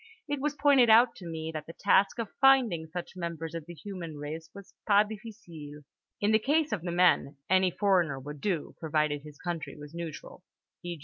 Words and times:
It 0.27 0.41
was 0.41 0.55
pointed 0.55 0.89
out 0.89 1.15
to 1.17 1.27
me 1.27 1.51
that 1.53 1.67
the 1.67 1.75
task 1.79 2.17
of 2.17 2.33
finding 2.41 2.87
such 2.87 3.15
members 3.15 3.53
of 3.53 3.67
the 3.67 3.75
human 3.75 4.17
race 4.17 4.49
was 4.51 4.73
pas 4.87 5.05
difficile: 5.07 5.83
in 6.19 6.31
the 6.31 6.39
case 6.39 6.71
of 6.71 6.81
the 6.81 6.91
men, 6.91 7.37
any 7.51 7.69
foreigner 7.69 8.19
would 8.19 8.41
do 8.41 8.75
provided 8.79 9.21
his 9.21 9.37
country 9.37 9.75
was 9.77 9.93
neutral 9.93 10.43
(e. 10.83 10.97